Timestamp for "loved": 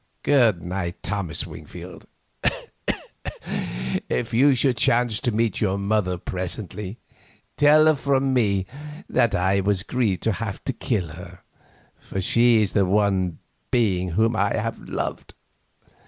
14.89-15.35